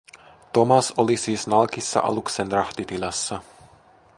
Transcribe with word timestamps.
Thomas 0.53 0.93
oli 0.97 1.17
siis 1.17 1.47
nalkissa 1.47 1.99
aluksen 1.99 2.51
rahtitilassa. 2.51 3.41